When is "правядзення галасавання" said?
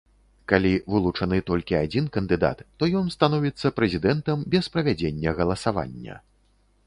4.77-6.15